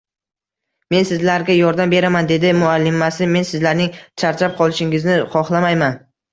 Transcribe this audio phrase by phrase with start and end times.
[0.95, 6.05] Men sizlarga yordam beraman, dedi muallimasi, men sizlarning charchab qolishingizni xohlamayman